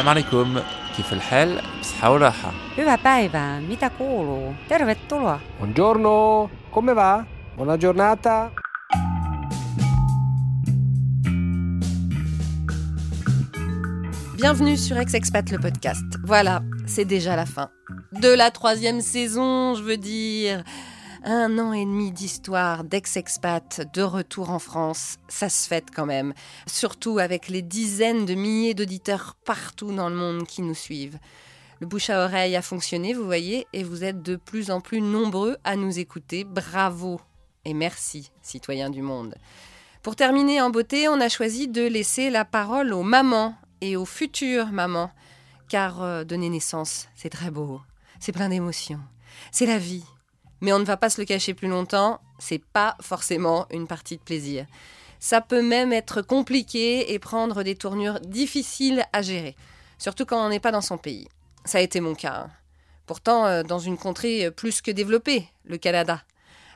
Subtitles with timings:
[0.00, 0.60] السلام عليكم
[0.96, 4.54] كيف الحال؟ بصحة وراحة Hyvää päivää, mitä kuuluu?
[4.68, 5.40] Tervetuloa.
[5.58, 7.24] Buongiorno, come va?
[7.56, 8.50] Buona giornata.
[14.36, 16.04] Bienvenue sur Ex-Expat le podcast.
[16.24, 17.70] Voilà, c'est déjà la fin.
[18.12, 20.62] De la troisième saison, je veux dire.
[21.23, 26.33] Un an et demi d'histoire d'ex-expat de retour en France, ça se fête quand même.
[26.65, 31.19] Surtout avec les dizaines de milliers d'auditeurs partout dans le monde qui nous suivent.
[31.79, 34.99] Le bouche à oreille a fonctionné, vous voyez, et vous êtes de plus en plus
[34.99, 36.43] nombreux à nous écouter.
[36.43, 37.21] Bravo
[37.65, 39.35] et merci, citoyens du monde.
[40.01, 44.05] Pour terminer en beauté, on a choisi de laisser la parole aux mamans et aux
[44.05, 45.11] futures mamans.
[45.69, 47.79] Car euh, donner naissance, c'est très beau,
[48.19, 48.99] c'est plein d'émotions,
[49.51, 50.03] c'est la vie.
[50.61, 54.17] Mais on ne va pas se le cacher plus longtemps, c'est pas forcément une partie
[54.17, 54.65] de plaisir.
[55.19, 59.55] Ça peut même être compliqué et prendre des tournures difficiles à gérer,
[59.97, 61.27] surtout quand on n'est pas dans son pays.
[61.65, 62.45] Ça a été mon cas.
[62.45, 62.51] hein.
[63.05, 66.23] Pourtant, euh, dans une contrée euh, plus que développée, le Canada.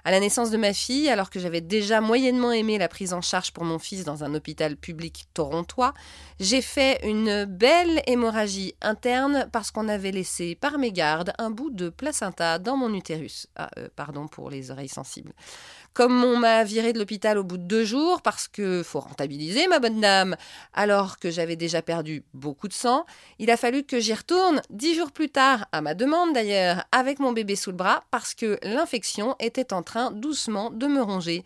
[0.05, 3.21] À la naissance de ma fille, alors que j'avais déjà moyennement aimé la prise en
[3.21, 5.95] charge pour mon fils dans un hôpital public torontois,
[6.39, 11.89] j'ai fait une belle hémorragie interne parce qu'on avait laissé par mégarde un bout de
[11.89, 13.47] placenta dans mon utérus.
[13.55, 15.33] Ah, euh, pardon pour les oreilles sensibles.
[15.95, 19.65] Comme on m'a viré de l'hôpital au bout de deux jours parce que faut rentabiliser
[19.67, 20.35] ma bonne dame,
[20.73, 23.05] alors que j'avais déjà perdu beaucoup de sang,
[23.39, 27.19] il a fallu que j'y retourne dix jours plus tard, à ma demande d'ailleurs, avec
[27.19, 31.45] mon bébé sous le bras parce que l'infection était en train doucement de me ronger.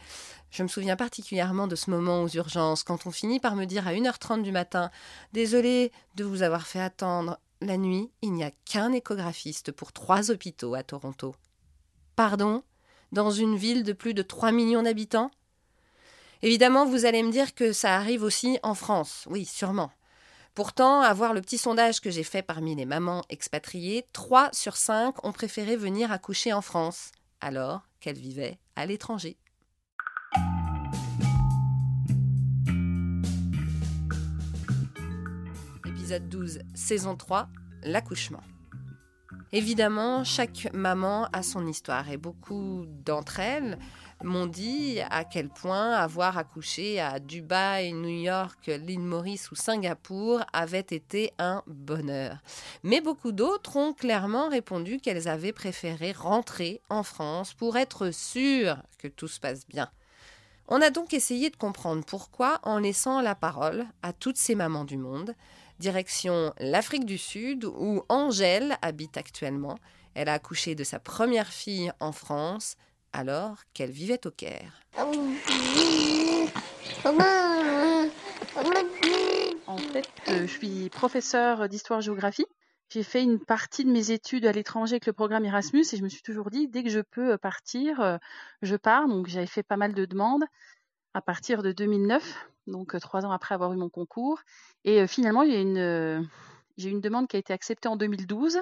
[0.49, 3.87] Je me souviens particulièrement de ce moment aux urgences, quand on finit par me dire
[3.87, 4.89] à 1h30 du matin
[5.31, 7.37] Désolé de vous avoir fait attendre.
[7.61, 11.35] La nuit, il n'y a qu'un échographiste pour trois hôpitaux à Toronto.
[12.15, 12.63] Pardon?
[13.11, 15.31] Dans une ville de plus de 3 millions d'habitants?
[16.43, 19.25] Évidemment, vous allez me dire que ça arrive aussi en France.
[19.29, 19.91] Oui, sûrement.
[20.53, 24.77] Pourtant, à voir le petit sondage que j'ai fait parmi les mamans expatriées, 3 sur
[24.77, 27.11] 5 ont préféré venir accoucher en France,
[27.41, 29.37] alors qu'elles vivaient à l'étranger.
[35.85, 37.49] Épisode 12, saison 3,
[37.83, 38.43] l'accouchement.
[39.51, 43.79] Évidemment, chaque maman a son histoire et beaucoup d'entre elles
[44.23, 50.41] m'ont dit à quel point avoir accouché à Dubaï, New York, l'île Maurice ou Singapour
[50.53, 52.37] avait été un bonheur.
[52.83, 58.83] Mais beaucoup d'autres ont clairement répondu qu'elles avaient préféré rentrer en France pour être sûres
[58.97, 59.89] que tout se passe bien.
[60.67, 64.85] On a donc essayé de comprendre pourquoi en laissant la parole à toutes ces mamans
[64.85, 65.33] du monde,
[65.79, 69.77] direction l'Afrique du Sud où Angèle habite actuellement.
[70.13, 72.75] Elle a accouché de sa première fille en France
[73.13, 74.81] alors qu'elle vivait au Caire.
[79.67, 82.45] En fait, euh, je suis professeure d'histoire-géographie.
[82.89, 86.03] J'ai fait une partie de mes études à l'étranger avec le programme Erasmus et je
[86.03, 88.17] me suis toujours dit, dès que je peux partir, euh,
[88.63, 89.07] je pars.
[89.07, 90.43] Donc j'avais fait pas mal de demandes
[91.13, 94.39] à partir de 2009, donc trois ans après avoir eu mon concours.
[94.85, 96.29] Et finalement, a une,
[96.77, 98.59] j'ai une demande qui a été acceptée en 2012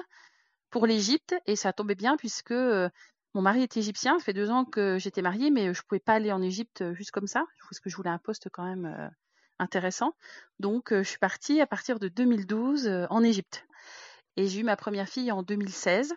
[0.70, 4.18] pour l'Égypte et ça tombait bien puisque mon mari est égyptien.
[4.18, 7.10] Ça fait deux ans que j'étais mariée, mais je pouvais pas aller en Égypte juste
[7.10, 9.10] comme ça parce que je voulais un poste quand même
[9.58, 10.14] intéressant.
[10.58, 13.66] Donc je suis partie à partir de 2012 euh, en Égypte.
[14.36, 16.14] Et j'ai eu ma première fille en 2016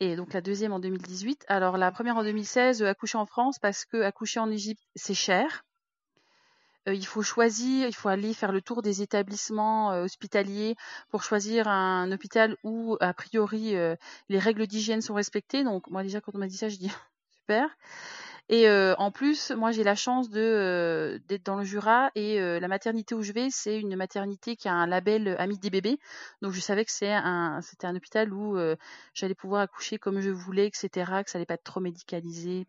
[0.00, 1.44] et donc la deuxième en 2018.
[1.48, 5.14] Alors la première en 2016, euh, accoucher en France parce que accoucher en Égypte, c'est
[5.14, 5.64] cher.
[6.88, 10.76] Euh, il faut choisir, il faut aller faire le tour des établissements euh, hospitaliers
[11.10, 13.96] pour choisir un hôpital où, a priori, euh,
[14.28, 15.64] les règles d'hygiène sont respectées.
[15.64, 16.90] Donc, moi, déjà, quand on m'a dit ça, je dis
[17.40, 17.68] super.
[18.50, 23.14] Et en plus, moi, j'ai la chance de d'être dans le Jura et la maternité
[23.14, 25.98] où je vais, c'est une maternité qui a un label Ami des bébés.
[26.40, 28.56] Donc, je savais que c'est un, c'était un hôpital où
[29.12, 30.88] j'allais pouvoir accoucher comme je voulais, etc.,
[31.24, 32.66] que ça allait pas être trop médicalisé.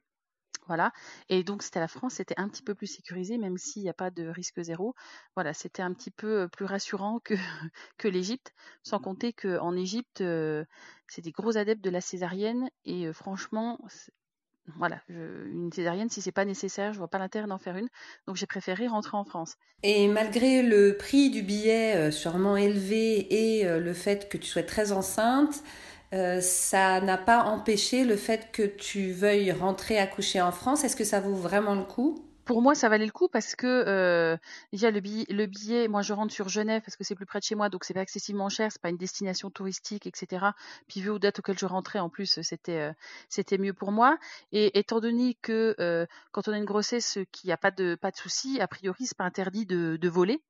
[0.70, 0.94] Voilà.
[1.30, 3.94] Et donc, c'était la France, c'était un petit peu plus sécurisé, même s'il n'y a
[3.94, 4.96] pas de risque zéro.
[5.36, 7.34] Voilà, c'était un petit peu euh, plus rassurant que,
[7.98, 10.64] que l'Égypte, sans compter qu'en Égypte, euh,
[11.08, 12.70] c'est des gros adeptes de la césarienne.
[12.86, 13.80] Et euh, franchement,
[14.78, 17.90] voilà, je- une césarienne, si c'est pas nécessaire, je vois pas l'intérêt d'en faire une.
[18.28, 19.56] Donc, j'ai préféré rentrer en France.
[19.82, 24.46] Et malgré le prix du billet euh, sûrement élevé et euh, le fait que tu
[24.48, 25.64] sois très enceinte,
[26.14, 30.84] euh, ça n'a pas empêché le fait que tu veuilles rentrer accoucher en France.
[30.84, 32.30] Est-ce que ça vaut vraiment le coup?
[32.50, 34.36] Pour moi, ça valait le coup parce que euh,
[34.74, 37.38] déjà le billet, le billet, moi je rentre sur Genève parce que c'est plus près
[37.38, 40.48] de chez moi, donc c'est pas excessivement cher, c'est pas une destination touristique, etc.
[40.88, 42.94] Puis vu aux dates auxquelles je rentrais, en plus, c'était euh,
[43.30, 44.18] c'était mieux pour moi.
[44.52, 48.10] Et étant donné que euh, quand on a une grossesse qui a pas de pas
[48.10, 50.42] de souci, a priori c'est pas interdit de, de voler.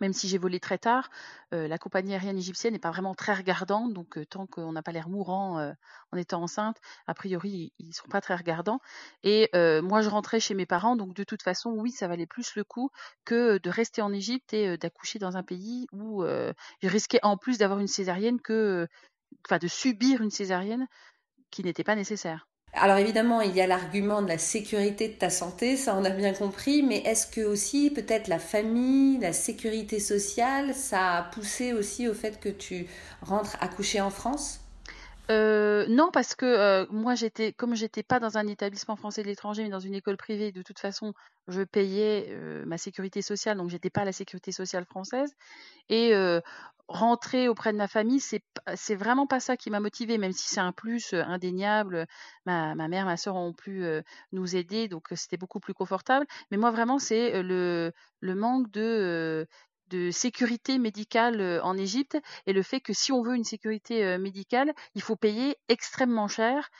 [0.00, 1.10] Même si j'ai volé très tard,
[1.54, 4.82] euh, la compagnie aérienne égyptienne n'est pas vraiment très regardante, donc euh, tant qu'on n'a
[4.82, 5.72] pas l'air mourant euh,
[6.12, 8.80] en étant enceinte, a priori, ils ne sont pas très regardants.
[9.22, 9.50] Et
[9.82, 12.64] moi, je rentrais chez mes parents, donc de toute façon, oui, ça valait plus le
[12.64, 12.90] coup
[13.24, 17.58] que de rester en Égypte et d'accoucher dans un pays où je risquais en plus
[17.58, 18.86] d'avoir une césarienne que,
[19.46, 20.86] enfin, de subir une césarienne
[21.50, 22.46] qui n'était pas nécessaire.
[22.76, 26.10] Alors évidemment, il y a l'argument de la sécurité de ta santé, ça on a
[26.10, 31.72] bien compris, mais est-ce que aussi peut-être la famille, la sécurité sociale, ça a poussé
[31.72, 32.86] aussi au fait que tu
[33.22, 34.60] rentres accoucher en France?
[35.30, 39.26] Euh, non, parce que euh, moi j'étais, comme j'étais pas dans un établissement français de
[39.28, 41.14] l'étranger, mais dans une école privée, de toute façon,
[41.48, 45.34] je payais euh, ma sécurité sociale, donc j'étais pas à la sécurité sociale française.
[45.88, 46.14] Et
[46.88, 48.42] rentrer auprès de ma famille, c'est
[48.76, 52.06] c'est vraiment pas ça qui m'a motivée, même si c'est un plus indéniable.
[52.46, 53.84] Ma, ma mère, ma soeur ont pu
[54.32, 56.26] nous aider, donc c'était beaucoup plus confortable.
[56.50, 59.46] Mais moi vraiment, c'est le le manque de
[59.90, 64.72] de sécurité médicale en Égypte et le fait que si on veut une sécurité médicale,
[64.94, 66.70] il faut payer extrêmement cher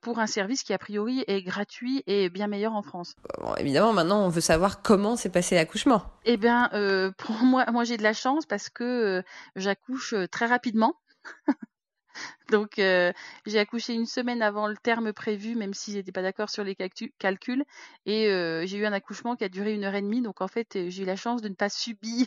[0.00, 3.16] pour un service qui a priori est gratuit et bien meilleur en France.
[3.58, 6.04] évidemment, maintenant on veut savoir comment s'est passé l'accouchement.
[6.24, 6.70] Eh bien,
[7.18, 9.22] pour moi, moi j'ai de la chance parce que
[9.56, 10.94] j'accouche très rapidement.
[12.50, 13.12] Donc euh,
[13.46, 16.74] j'ai accouché une semaine avant le terme prévu, même si j'étais pas d'accord sur les
[16.74, 17.64] calculs.
[18.06, 20.22] Et euh, j'ai eu un accouchement qui a duré une heure et demie.
[20.22, 22.26] Donc en fait, j'ai eu la chance de ne pas subir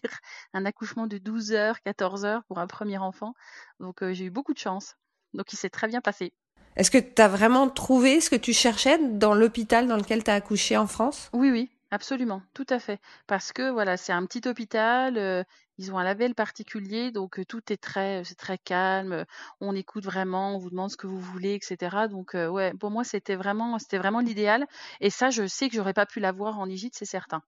[0.54, 3.34] un accouchement de 12 heures, 14 heures pour un premier enfant.
[3.80, 4.96] Donc euh, j'ai eu beaucoup de chance.
[5.34, 6.34] Donc il s'est très bien passé.
[6.76, 10.30] Est-ce que tu as vraiment trouvé ce que tu cherchais dans l'hôpital dans lequel tu
[10.30, 11.30] as accouché en France?
[11.34, 13.00] Oui, oui, Absolument, tout à fait.
[13.28, 15.44] Parce que voilà, c'est un petit hôpital, euh,
[15.78, 19.26] ils ont un label particulier, donc tout est très, c'est très calme.
[19.62, 22.08] On écoute vraiment, on vous demande ce que vous voulez, etc.
[22.10, 24.66] Donc euh, ouais, pour moi c'était vraiment, c'était vraiment l'idéal.
[25.02, 27.42] Et ça, je sais que j'aurais pas pu l'avoir en Égypte, c'est certain,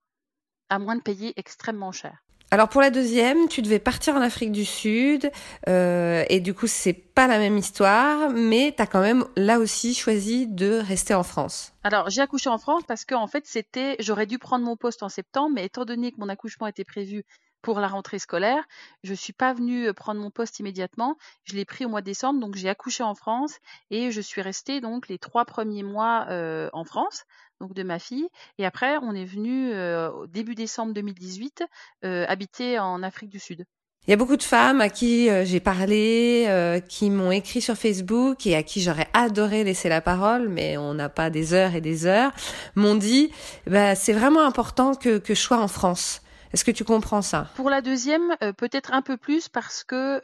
[0.70, 2.24] à moins de payer extrêmement cher.
[2.52, 5.30] Alors pour la deuxième, tu devais partir en Afrique du Sud
[5.68, 9.60] euh, et du coup c'est pas la même histoire, mais tu as quand même là
[9.60, 11.74] aussi choisi de rester en France.
[11.84, 15.04] Alors j'ai accouché en France parce que en fait c'était, j'aurais dû prendre mon poste
[15.04, 17.24] en septembre, mais étant donné que mon accouchement était prévu
[17.62, 18.64] pour la rentrée scolaire,
[19.04, 21.18] je suis pas venue euh, prendre mon poste immédiatement.
[21.44, 23.60] Je l'ai pris au mois de décembre, donc j'ai accouché en France
[23.92, 27.26] et je suis restée donc les trois premiers mois euh, en France
[27.60, 28.28] donc de ma fille.
[28.58, 31.64] Et après, on est venu euh, au début décembre 2018
[32.06, 33.66] euh, habiter en Afrique du Sud.
[34.08, 37.76] Il y a beaucoup de femmes à qui euh, j'ai parlé, qui m'ont écrit sur
[37.76, 41.76] Facebook et à qui j'aurais adoré laisser la parole, mais on n'a pas des heures
[41.76, 42.32] et des heures,
[42.76, 43.32] m'ont dit
[43.68, 46.22] bah, c'est vraiment important que, que je sois en France.
[46.54, 47.50] Est-ce que tu comprends ça?
[47.56, 50.20] Pour la deuxième, peut-être un peu plus parce que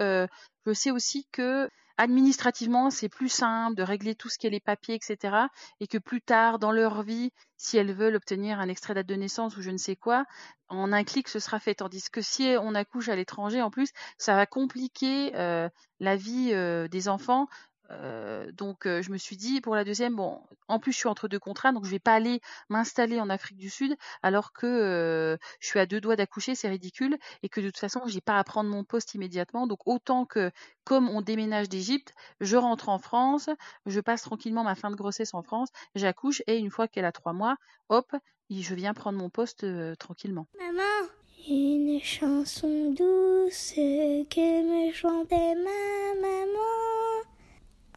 [0.66, 4.60] je sais aussi que administrativement, c'est plus simple de régler tout ce qui est les
[4.60, 5.48] papiers, etc.
[5.80, 9.16] Et que plus tard, dans leur vie, si elles veulent obtenir un extrait date de
[9.16, 10.26] naissance ou je ne sais quoi,
[10.68, 11.76] en un clic, ce sera fait.
[11.76, 15.70] Tandis que si on accouche à l'étranger, en plus, ça va compliquer euh,
[16.00, 17.48] la vie euh, des enfants
[17.92, 21.08] euh, donc euh, je me suis dit pour la deuxième bon en plus je suis
[21.08, 24.66] entre deux contrats donc je vais pas aller m'installer en Afrique du Sud alors que
[24.66, 28.22] euh, je suis à deux doigts d'accoucher c'est ridicule et que de toute façon j'ai
[28.22, 29.68] pas à prendre mon poste immédiatement.
[29.68, 30.52] Donc autant que
[30.84, 33.50] comme on déménage d'Égypte je rentre en France
[33.86, 37.12] je passe tranquillement ma fin de grossesse en France j'accouche et une fois qu'elle a
[37.12, 37.56] trois mois
[37.90, 38.12] hop
[38.50, 39.66] je viens prendre mon poste
[39.98, 40.48] tranquillement.
[40.60, 41.10] Maman!
[41.48, 47.15] Une chanson douce que me chantait ma maman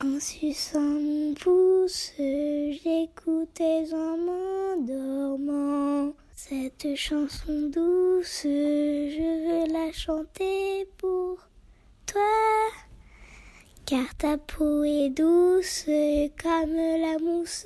[0.05, 6.12] en suçant mon pouce, j'écoutais en m'endormant.
[6.37, 11.38] Cette chanson douce, je veux la chanter pour
[12.07, 12.23] toi.
[13.87, 15.87] Car ta peau est douce
[16.40, 17.64] comme la mousse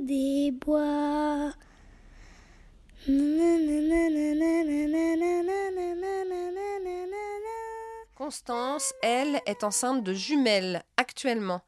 [0.00, 1.52] des bois.
[8.14, 11.60] Constance, elle, est enceinte de jumelles actuellement.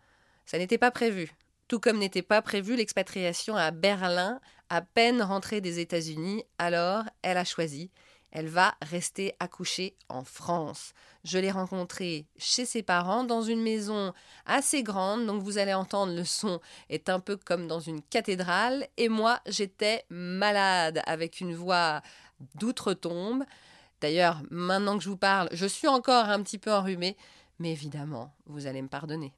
[0.47, 1.31] Ça n'était pas prévu.
[1.69, 7.37] Tout comme n'était pas prévu l'expatriation à Berlin, à peine rentrée des États-Unis, alors elle
[7.37, 7.91] a choisi.
[8.31, 10.93] Elle va rester accoucher en France.
[11.25, 14.13] Je l'ai rencontrée chez ses parents dans une maison
[14.45, 18.87] assez grande, donc vous allez entendre le son est un peu comme dans une cathédrale.
[18.97, 22.03] Et moi, j'étais malade avec une voix
[22.57, 23.45] d'outre-tombe.
[24.01, 27.17] D'ailleurs, maintenant que je vous parle, je suis encore un petit peu enrhumée,
[27.59, 29.33] mais évidemment, vous allez me pardonner.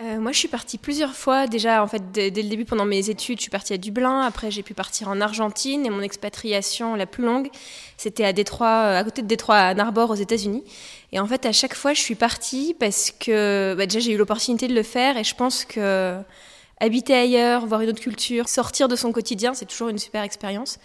[0.00, 1.46] Euh, moi, je suis partie plusieurs fois.
[1.46, 4.22] Déjà, en fait, dès, le début, pendant mes études, je suis partie à Dublin.
[4.22, 5.84] Après, j'ai pu partir en Argentine.
[5.84, 7.50] Et mon expatriation la plus longue,
[7.98, 10.64] c'était à Détroit, euh, à côté de Détroit, à Narbor, aux États-Unis.
[11.12, 14.16] Et en fait, à chaque fois, je suis partie parce que bah, déjà, j'ai eu
[14.16, 15.18] l'opportunité de le faire.
[15.18, 16.18] Et je pense que
[16.80, 20.78] habiter ailleurs, voir une autre culture, sortir de son quotidien, c'est toujours une super expérience.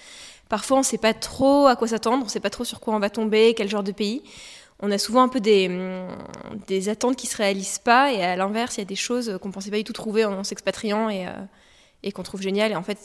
[0.49, 2.79] Parfois, on ne sait pas trop à quoi s'attendre, on ne sait pas trop sur
[2.79, 4.21] quoi on va tomber, quel genre de pays.
[4.79, 6.07] On a souvent un peu des, hum,
[6.67, 9.37] des attentes qui ne se réalisent pas, et à l'inverse, il y a des choses
[9.41, 11.31] qu'on pensait pas du tout trouver en s'expatriant et, euh,
[12.03, 12.71] et qu'on trouve géniales.
[12.71, 12.99] Et en fait,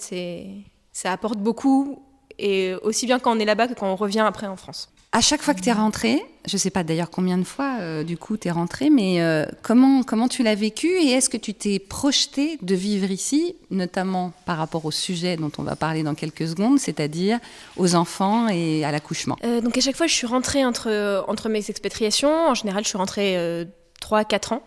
[0.93, 2.03] ça apporte beaucoup,
[2.39, 4.93] et aussi bien quand on est là-bas que quand on revient après en France.
[5.15, 7.77] À chaque fois que tu es rentré, je ne sais pas d'ailleurs combien de fois
[7.81, 11.29] euh, du coup tu es rentré, mais euh, comment, comment tu l'as vécu et est-ce
[11.29, 15.77] que tu t'es projeté de vivre ici, notamment par rapport au sujet dont on va
[15.77, 17.41] parler dans quelques secondes, c'est-à-dire
[17.77, 19.37] aux enfants et à l'accouchement?
[19.45, 22.89] Euh, Donc à chaque fois je suis rentrée entre, entre mes expatriations, en général je
[22.89, 23.67] suis rentrée
[24.01, 24.63] 3-4 ans,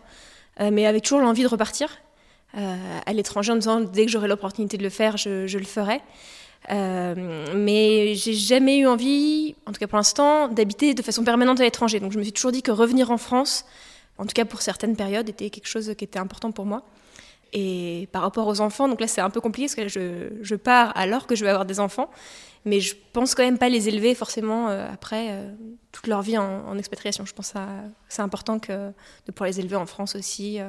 [0.72, 1.90] mais avec toujours l'envie de repartir
[2.54, 6.02] à l'étranger en disant dès que j'aurai l'opportunité de le faire, je, je le ferai.
[6.72, 11.60] Euh, mais j'ai jamais eu envie, en tout cas pour l'instant, d'habiter de façon permanente
[11.60, 12.00] à l'étranger.
[12.00, 13.66] Donc je me suis toujours dit que revenir en France,
[14.18, 16.84] en tout cas pour certaines périodes, était quelque chose qui était important pour moi.
[17.54, 20.56] Et par rapport aux enfants, donc là c'est un peu compliqué parce que je, je,
[20.56, 22.10] pars alors que je vais avoir des enfants,
[22.66, 25.54] mais je pense quand même pas les élever forcément euh, après euh,
[25.92, 27.26] toute leur vie en, expatriation.
[27.26, 27.60] Je pense que
[28.10, 30.60] c'est important de pouvoir les élever en France aussi,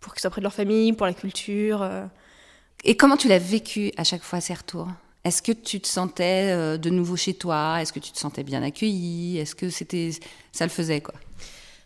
[0.00, 1.86] pour qu'ils soient près de leur famille, pour la culture.
[2.82, 4.88] Et comment tu l'as vécu à chaque fois ces retours?
[5.24, 7.76] Est-ce que tu te sentais euh, de nouveau chez toi?
[7.80, 10.10] Est-ce que tu te sentais bien accueilli Est-ce que c'était
[10.52, 11.14] ça le faisait quoi?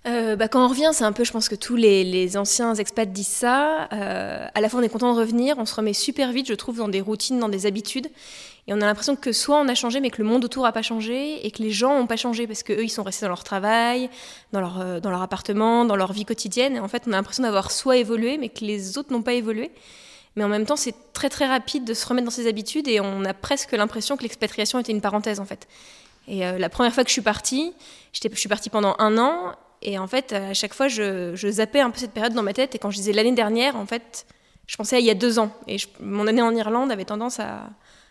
[0.07, 2.75] Euh, bah, quand on revient, c'est un peu, je pense que tous les, les anciens
[2.75, 3.89] expats disent ça.
[3.93, 6.55] Euh, à la fois, on est content de revenir, on se remet super vite, je
[6.55, 8.09] trouve, dans des routines, dans des habitudes.
[8.67, 10.73] Et on a l'impression que soit on a changé, mais que le monde autour n'a
[10.73, 13.31] pas changé, et que les gens n'ont pas changé parce qu'eux, ils sont restés dans
[13.31, 14.11] leur travail,
[14.53, 16.77] dans leur, dans leur appartement, dans leur vie quotidienne.
[16.77, 19.35] Et en fait, on a l'impression d'avoir soit évolué, mais que les autres n'ont pas
[19.35, 19.71] évolué.
[20.37, 23.01] Mais en même temps, c'est très très rapide de se remettre dans ses habitudes et
[23.01, 25.69] on a presque l'impression que l'expatriation était une parenthèse en fait.
[26.27, 27.73] Et euh, la première fois que je suis partie,
[28.13, 31.81] je suis partie pendant un an et en fait, à chaque fois, je, je, zappais
[31.81, 34.27] un peu cette période dans ma tête et quand je disais l'année dernière, en fait,
[34.67, 35.51] je pensais à il y a deux ans.
[35.69, 37.69] Et mon année en Irlande avait tendance à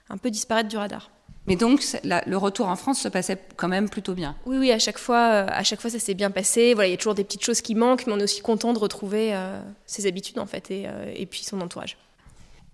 [0.10, 1.10] un peu disparaître du radar.
[1.46, 4.36] Mais donc, la, le retour en France se passait quand même plutôt bien.
[4.46, 6.74] Oui, oui, à chaque fois, euh, à chaque fois ça s'est bien passé.
[6.74, 8.72] Voilà, il y a toujours des petites choses qui manquent, mais on est aussi content
[8.72, 11.98] de retrouver euh, ses habitudes, en fait, et, euh, et puis son entourage.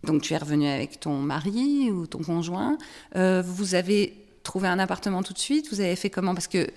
[0.03, 2.77] Donc tu es revenu avec ton mari ou ton conjoint.
[3.15, 4.13] Euh, vous avez
[4.43, 5.67] trouvé un appartement tout de suite.
[5.71, 6.33] Vous avez fait comment?
[6.33, 6.67] Parce que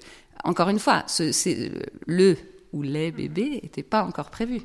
[0.44, 1.70] encore une fois, ce,
[2.06, 2.36] le
[2.72, 4.62] ou les bébés n'étaient pas encore prévus.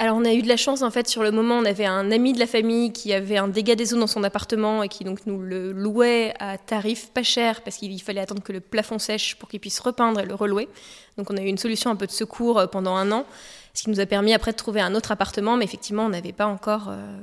[0.00, 2.12] Alors on a eu de la chance en fait sur le moment, on avait un
[2.12, 5.02] ami de la famille qui avait un dégât des eaux dans son appartement et qui
[5.02, 9.00] donc nous le louait à tarif pas cher parce qu'il fallait attendre que le plafond
[9.00, 10.68] sèche pour qu'il puisse repeindre et le relouer.
[11.16, 13.26] Donc on a eu une solution un peu de secours euh, pendant un an,
[13.74, 16.32] ce qui nous a permis après de trouver un autre appartement, mais effectivement on n'avait
[16.32, 16.90] pas encore...
[16.90, 17.18] Euh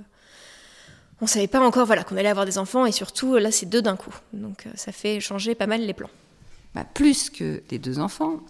[1.22, 3.82] on savait pas encore voilà qu'on allait avoir des enfants et surtout là c'est deux
[3.82, 4.14] d'un coup.
[4.34, 6.10] Donc euh, ça fait changer pas mal les plans.
[6.74, 8.42] Bah, plus que les deux enfants,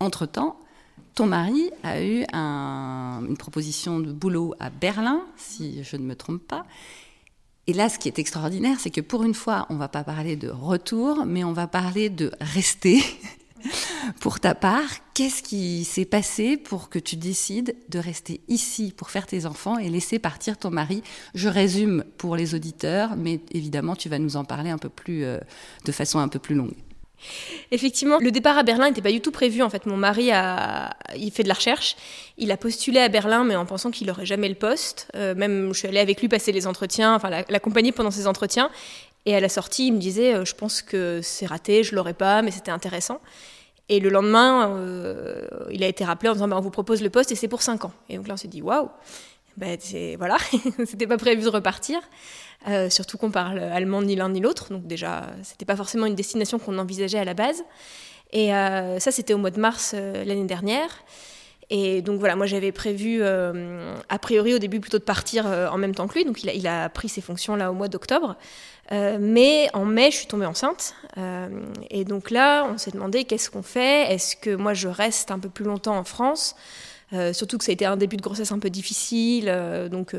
[0.00, 0.58] entre-temps,
[1.14, 6.16] ton mari a eu un, une proposition de boulot à Berlin, si je ne me
[6.16, 6.64] trompe pas.
[7.66, 10.36] Et là, ce qui est extraordinaire, c'est que pour une fois, on va pas parler
[10.36, 13.02] de retour, mais on va parler de rester
[14.20, 19.10] pour ta part, qu'est-ce qui s'est passé pour que tu décides de rester ici pour
[19.10, 21.02] faire tes enfants et laisser partir ton mari?
[21.34, 25.24] Je résume pour les auditeurs, mais évidemment, tu vas nous en parler un peu plus,
[25.24, 25.38] euh,
[25.84, 26.74] de façon un peu plus longue.
[27.70, 29.62] Effectivement, le départ à Berlin n'était pas du tout prévu.
[29.62, 31.96] En fait, mon mari a, il fait de la recherche.
[32.38, 35.08] Il a postulé à Berlin, mais en pensant qu'il n'aurait jamais le poste.
[35.14, 38.70] Euh, même, je suis allée avec lui passer les entretiens, enfin l'accompagner pendant ses entretiens.
[39.26, 42.14] Et à la sortie, il me disait, euh, je pense que c'est raté, je l'aurai
[42.14, 43.20] pas, mais c'était intéressant.
[43.88, 47.10] Et le lendemain, euh, il a été rappelé en disant bah, on vous propose le
[47.10, 47.92] poste et c'est pour 5 ans.
[48.08, 48.88] Et donc là, on s'est dit waouh
[49.56, 49.76] ben,
[50.16, 50.36] voilà,
[50.86, 52.00] c'était pas prévu de repartir.
[52.68, 56.14] Euh, surtout qu'on parle allemand ni l'un ni l'autre, donc déjà, c'était pas forcément une
[56.14, 57.62] destination qu'on envisageait à la base.
[58.32, 60.88] Et ça, c'était au mois de mars l'année dernière.
[61.70, 65.68] Et donc voilà, moi j'avais prévu, euh, a priori au début plutôt de partir euh,
[65.68, 67.74] en même temps que lui, donc il a, il a pris ses fonctions là au
[67.74, 68.36] mois d'octobre.
[68.92, 70.94] Euh, mais en mai, je suis tombée enceinte.
[71.16, 71.48] Euh,
[71.90, 74.12] et donc là, on s'est demandé qu'est-ce qu'on fait?
[74.12, 76.56] Est-ce que moi, je reste un peu plus longtemps en France?
[77.12, 79.46] Euh, Surtout que ça a été un début de grossesse un peu difficile.
[79.48, 80.14] Euh, donc.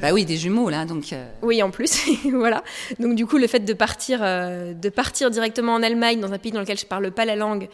[0.00, 1.14] Bah oui, des jumeaux là, donc.
[1.42, 2.64] Oui, en plus, voilà.
[2.98, 6.52] Donc du coup, le fait de partir, de partir directement en Allemagne, dans un pays
[6.52, 7.68] dans lequel je parle pas la langue,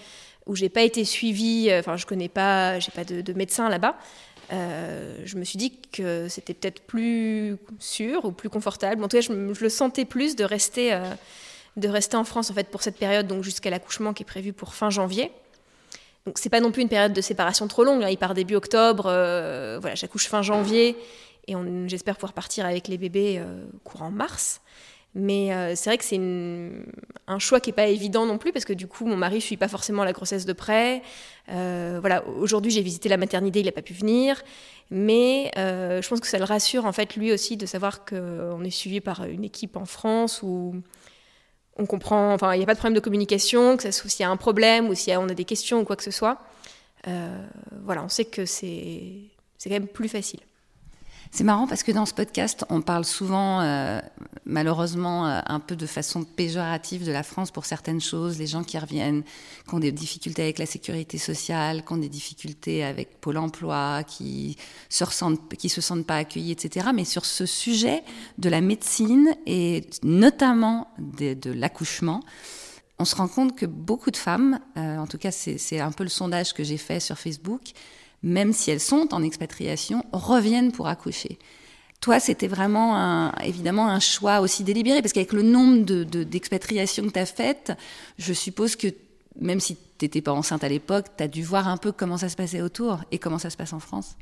[0.46, 3.96] où j'ai pas été suivie, enfin, je connais pas, j'ai pas de, de médecin là-bas.
[4.52, 9.02] Euh, je me suis dit que c'était peut-être plus sûr ou plus confortable.
[9.02, 11.02] En tout cas, je, le sentais plus de rester, euh,
[11.76, 14.52] de rester en France en fait pour cette période, donc jusqu'à l'accouchement qui est prévu
[14.52, 15.32] pour fin janvier.
[16.26, 18.02] Donc c'est pas non plus une période de séparation trop longue.
[18.02, 18.08] Hein.
[18.08, 20.96] Il part début octobre, euh, voilà, j'accouche fin janvier
[21.48, 21.54] et
[21.86, 24.60] j'espère pouvoir partir avec les bébés euh, courant mars.
[25.18, 26.20] Mais euh, c'est vrai que c'est
[27.26, 29.40] un choix qui n'est pas évident non plus, parce que du coup, mon mari ne
[29.40, 31.00] suit pas forcément la grossesse de près.
[31.48, 34.42] Euh, voilà, aujourd'hui, j'ai visité la maternité, il n'a pas pu venir.
[34.90, 38.62] Mais euh, je pense que ça le rassure, en fait, lui aussi, de savoir qu'on
[38.62, 40.74] est suivi par une équipe en France où
[41.78, 44.30] on comprend, enfin, il n'y a pas de problème de communication, que s'il y a
[44.30, 46.36] un problème ou si on a des questions ou quoi que ce soit.
[47.84, 49.30] voilà, on sait que c'est
[49.64, 50.40] quand même plus facile.
[51.36, 54.00] C'est marrant parce que dans ce podcast, on parle souvent, euh,
[54.46, 58.38] malheureusement, euh, un peu de façon péjorative de la France pour certaines choses.
[58.38, 59.22] Les gens qui reviennent,
[59.68, 64.02] qui ont des difficultés avec la sécurité sociale, qui ont des difficultés avec Pôle emploi,
[64.04, 64.56] qui
[64.88, 66.86] se se sentent pas accueillis, etc.
[66.94, 68.02] Mais sur ce sujet
[68.38, 72.22] de la médecine et notamment de, de l'accouchement,
[72.98, 76.02] on se rend compte que beaucoup de femmes, euh, en tout cas c'est un peu
[76.02, 77.74] le sondage que j'ai fait sur Facebook,
[78.22, 81.38] même si elles sont en expatriation, reviennent pour accoucher.
[82.00, 85.84] Toi, c'était vraiment un, évidemment un choix aussi délibéré, parce qu'avec le nombre
[86.24, 87.72] d'expatriations de, que tu as faites,
[88.18, 88.88] je suppose que
[89.40, 92.18] même si tu n'étais pas enceinte à l'époque, tu as dû voir un peu comment
[92.18, 94.16] ça se passait autour et comment ça se passe en France.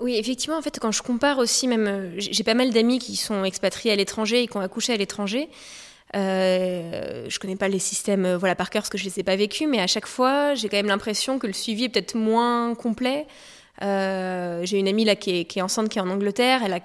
[0.00, 3.44] Oui, effectivement, en fait, quand je compare aussi, même, j'ai pas mal d'amis qui sont
[3.44, 5.48] expatriés à l'étranger et qui ont accouché à l'étranger.
[6.14, 9.22] Euh, je connais pas les systèmes euh, voilà par cœur parce que je les ai
[9.22, 12.14] pas vécus, mais à chaque fois, j'ai quand même l'impression que le suivi est peut-être
[12.14, 13.26] moins complet.
[13.82, 16.60] Euh, j'ai une amie là qui est, enceinte, qui est en Angleterre.
[16.64, 16.80] Elle a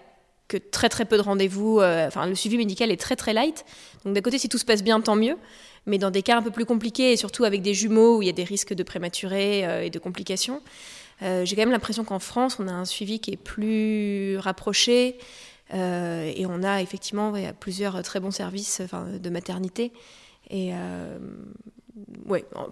[0.48, 1.82] que très très peu de rendez-vous.
[1.82, 3.66] Euh, le suivi médical est très très light.
[4.06, 5.36] Donc d'un côté, si tout se passe bien, tant mieux.
[5.86, 8.26] Mais dans des cas un peu plus compliqués et surtout avec des jumeaux où il
[8.26, 10.62] y a des risques de prématurés et de complications,
[11.22, 15.18] j'ai quand même l'impression qu'en France, on a un suivi qui est plus rapproché.
[15.74, 18.82] Euh, et on a effectivement plusieurs très bons services
[19.22, 19.92] de maternité.
[20.50, 21.18] Et euh,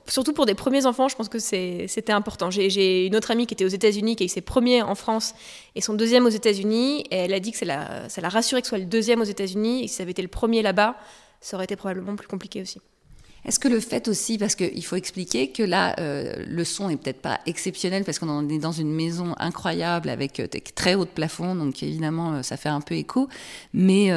[0.07, 2.51] surtout pour des premiers enfants, je pense que c'était important.
[2.51, 5.33] J'ai une autre amie qui était aux États-Unis, qui a eu ses premiers en France
[5.75, 7.05] et son deuxième aux États-Unis.
[7.11, 9.83] Elle a dit que ça l'a rassuré que ce soit le deuxième aux États-Unis.
[9.83, 10.95] Et si ça avait été le premier là-bas,
[11.41, 12.79] ça aurait été probablement plus compliqué aussi.
[13.45, 16.97] Est-ce que le fait aussi, parce qu'il faut expliquer que là, euh, le son est
[16.97, 21.09] peut-être pas exceptionnel parce qu'on est dans une maison incroyable avec euh, très haut de
[21.11, 23.29] plafond, donc évidemment euh, ça fait un peu écho,
[23.73, 24.09] mais,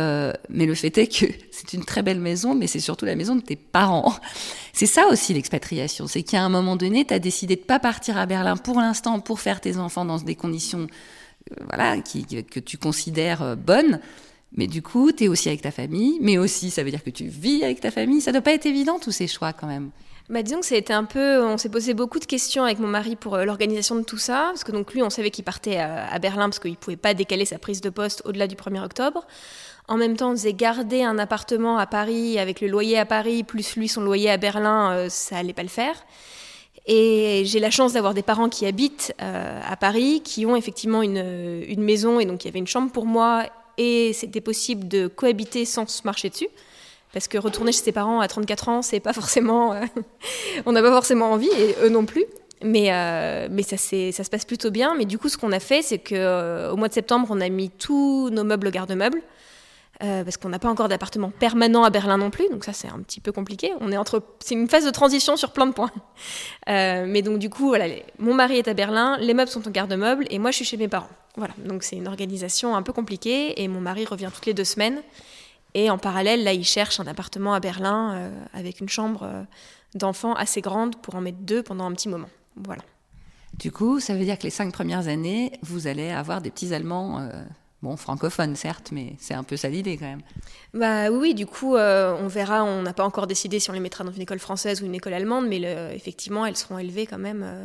[0.49, 3.37] mais le fait est que c'est une très belle maison, mais c'est surtout la maison
[3.37, 4.14] de tes parents.
[4.73, 8.16] C'est ça aussi l'expatriation, c'est qu'à un moment donné, tu as décidé de pas partir
[8.16, 10.86] à Berlin pour l'instant pour faire tes enfants dans des conditions
[11.67, 13.99] voilà, que tu considères bonnes.
[14.52, 17.11] Mais du coup, tu es aussi avec ta famille, mais aussi ça veut dire que
[17.11, 18.21] tu vis avec ta famille.
[18.21, 19.91] Ça doit pas être évident tous ces choix quand même.
[20.30, 22.78] Bah, disons que ça a été un peu, on s'est posé beaucoup de questions avec
[22.78, 25.45] mon mari pour euh, l'organisation de tout ça, parce que donc lui, on savait qu'il
[25.45, 28.84] partait à, Berlin parce qu'il pouvait pas décaler sa prise de poste au-delà du 1er
[28.84, 29.26] octobre.
[29.87, 33.43] En même temps, on faisait garder un appartement à Paris avec le loyer à Paris
[33.43, 35.95] plus lui son loyer à Berlin, euh, ça allait pas le faire.
[36.87, 41.02] Et j'ai la chance d'avoir des parents qui habitent euh, à Paris, qui ont effectivement
[41.02, 43.45] une, une, maison, et donc il y avait une chambre pour moi
[43.78, 46.49] et c'était possible de cohabiter sans se marcher dessus.
[47.12, 49.73] Parce que retourner chez ses parents à 34 ans, c'est pas forcément.
[49.73, 49.84] Euh,
[50.67, 52.25] on n'a pas forcément envie, et eux non plus.
[52.62, 54.95] Mais, euh, mais ça, ça se passe plutôt bien.
[54.95, 57.49] Mais du coup, ce qu'on a fait, c'est qu'au euh, mois de septembre, on a
[57.49, 59.23] mis tous nos meubles garde-meubles.
[60.00, 63.00] Parce qu'on n'a pas encore d'appartement permanent à Berlin non plus, donc ça c'est un
[63.00, 63.73] petit peu compliqué.
[63.80, 65.91] On est entre, c'est une phase de transition sur plein de points.
[66.67, 67.87] mais donc du coup, voilà,
[68.19, 70.76] mon mari est à Berlin, les meubles sont en garde-meubles et moi je suis chez
[70.76, 71.08] mes parents.
[71.37, 74.65] Voilà, donc c'est une organisation un peu compliquée et mon mari revient toutes les deux
[74.65, 75.02] semaines.
[75.75, 79.43] Et en parallèle, là, il cherche un appartement à Berlin euh, avec une chambre euh,
[79.95, 82.28] d'enfant assez grande pour en mettre deux pendant un petit moment.
[82.56, 82.82] Voilà.
[83.54, 86.75] Du coup, ça veut dire que les cinq premières années, vous allez avoir des petits
[86.75, 87.45] Allemands, euh,
[87.82, 90.23] bon, francophones certes, mais c'est un peu ça l'idée quand même.
[90.75, 92.64] Bah oui, du coup, on verra.
[92.64, 94.95] On n'a pas encore décidé si on les mettra dans une école française ou une
[94.95, 95.60] école allemande, mais
[95.95, 97.64] effectivement, elles seront élevées quand même euh,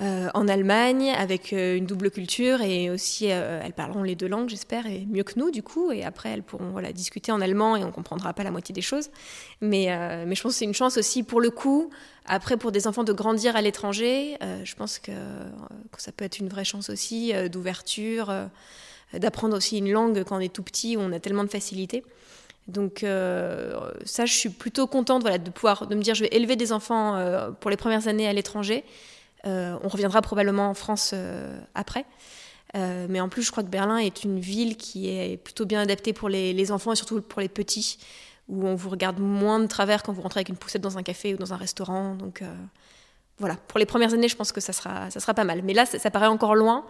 [0.00, 4.48] en Allemagne avec euh, une double culture et aussi euh, elles parleront les deux langues,
[4.48, 5.90] j'espère, et mieux que nous du coup.
[5.90, 8.80] Et après, elles pourront voilà, discuter en allemand et on comprendra pas la moitié des
[8.80, 9.10] choses.
[9.60, 9.88] Mais,
[10.24, 11.90] mais je pense que c'est une chance aussi pour le coup.
[12.26, 15.12] Après, pour des enfants de grandir à l'étranger, je pense que,
[15.96, 18.32] ça peut être une vraie chance aussi d'ouverture,
[19.14, 22.04] d'apprendre aussi une langue quand on est tout petit où on a tellement de facilité.
[22.68, 26.54] Donc ça, je suis plutôt contente voilà, de pouvoir de me dire je vais élever
[26.54, 27.18] des enfants
[27.60, 32.04] pour les premières années à l'étranger euh, on reviendra probablement en France euh, après.
[32.76, 35.80] Euh, mais en plus, je crois que Berlin est une ville qui est plutôt bien
[35.80, 37.98] adaptée pour les, enfants et surtout pour les petits,
[38.48, 41.02] où on vous regarde moins de travers quand vous rentrez avec une poussette dans un
[41.02, 42.14] café ou dans un restaurant.
[42.14, 42.42] Donc
[43.38, 45.62] voilà, pour les premières années, je pense que ça sera, ça pas mal.
[45.62, 46.84] Mais là, ça, paraît encore loin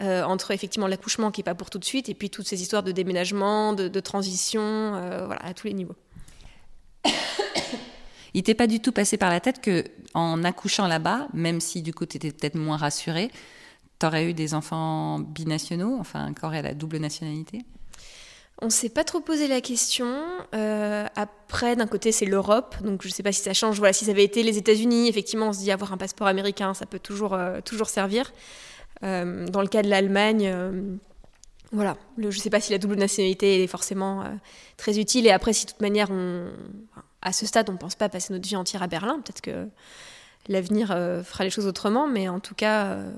[0.00, 2.82] entre effectivement l'accouchement qui est pas pour tout de suite et puis toutes ces histoires
[2.82, 4.90] de déménagement, de, de transition,
[5.24, 5.96] voilà, à tous les niveaux.
[8.34, 11.82] Il t'est pas du tout passé par la tête que, en accouchant là-bas, même si
[11.82, 13.30] du coup tu étais peut-être moins rassurée,
[14.00, 17.60] tu aurais eu des enfants binationaux, enfin, qui auraient la double nationalité?
[18.60, 20.22] On s'est pas trop posé la question.
[20.54, 23.78] Euh, après, d'un côté, c'est l'Europe, donc je ne sais pas si ça change.
[23.78, 26.72] Voilà, si ça avait été les États-Unis, effectivement, on se dit avoir un passeport américain,
[26.72, 28.32] ça peut toujours, euh, toujours servir.
[29.02, 30.54] Euh, dans le cas de l'Allemagne,
[31.72, 34.24] voilà, je ne sais pas si la double nationalité est forcément
[34.76, 35.26] très utile.
[35.26, 36.50] Et après, si de toute manière, on,
[37.22, 39.68] à ce stade, on ne pense pas passer notre vie entière à Berlin, peut-être que
[40.48, 43.10] l'avenir euh, fera les choses autrement, mais en tout cas, euh,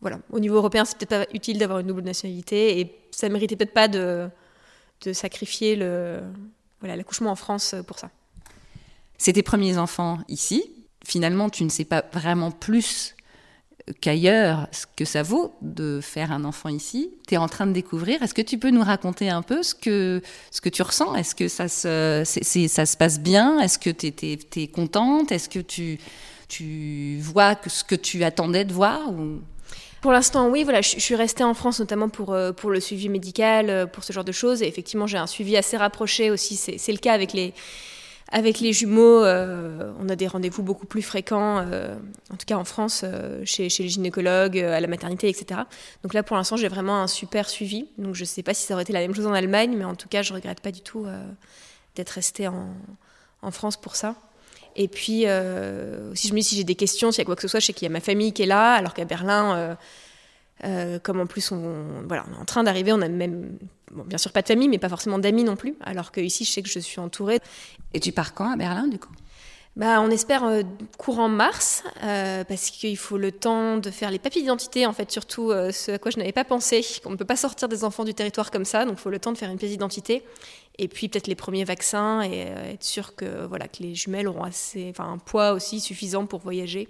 [0.00, 3.56] voilà, au niveau européen, c'est peut-être pas utile d'avoir une double nationalité et ça méritait
[3.56, 4.28] peut-être pas de,
[5.02, 6.20] de sacrifier le,
[6.80, 8.10] voilà, l'accouchement en France pour ça.
[9.18, 10.70] C'est tes premiers enfants ici.
[11.04, 13.14] Finalement, tu ne sais pas vraiment plus
[14.00, 17.10] qu'ailleurs ce que ça vaut de faire un enfant ici.
[17.26, 18.22] Tu es en train de découvrir.
[18.22, 21.14] Est-ce que tu peux nous raconter un peu ce que, ce que tu ressens?
[21.14, 22.22] Est-ce que ça se,
[22.68, 23.60] ça se passe bien?
[23.60, 24.06] Est-ce que tu
[24.60, 25.32] es, contente?
[25.32, 25.98] Est-ce que tu,
[26.48, 29.40] tu vois ce que tu attendais de voir ou...
[30.00, 33.08] Pour l'instant, oui, voilà, je, suis restée en France notamment pour, euh, pour le suivi
[33.08, 34.62] médical, euh, pour ce genre de choses.
[34.62, 36.54] Et effectivement, j'ai un suivi assez rapproché aussi.
[36.54, 37.52] C'est le cas avec les,
[38.30, 41.94] avec les jumeaux, euh, on a des rendez-vous beaucoup plus fréquents, euh,
[42.30, 45.62] en tout cas en France, euh, chez, les gynécologues, à la maternité, etc.
[46.02, 47.88] Donc là, pour l'instant, j'ai vraiment un super suivi.
[47.96, 49.84] Donc je ne sais pas si ça aurait été la même chose en Allemagne, mais
[49.84, 51.06] en tout cas, je ne regrette pas du tout
[51.96, 52.68] d'être restée en,
[53.40, 54.14] en, France pour ça.
[54.76, 55.24] Et puis,
[56.14, 57.60] si je me dis si j'ai des questions, s'il y a quoi que ce soit,
[57.60, 59.76] je sais qu'il y a ma famille qui est là, alors qu'à Berlin,
[60.64, 63.58] euh, comme en plus on, voilà, on est en train d'arriver, on a même,
[63.92, 66.50] bien sûr pas de famille, mais pas forcément d'amis non plus, alors que ici je
[66.50, 67.40] sais que je suis entourée.
[67.94, 69.12] Et tu pars quand à Berlin du coup?
[69.76, 70.62] Bah, on espère euh,
[70.96, 75.12] courant mars, euh, parce qu'il faut le temps de faire les papiers d'identité, en fait,
[75.12, 78.02] surtout ce à quoi je n'avais pas pensé, qu'on ne peut pas sortir des enfants
[78.02, 80.24] du territoire comme ça, donc il faut le temps de faire une pièce d'identité,
[80.78, 82.40] et puis peut-être les premiers vaccins, et
[82.72, 86.40] être sûr que, voilà, que les jumelles auront assez, enfin, un poids aussi suffisant pour
[86.40, 86.88] voyager.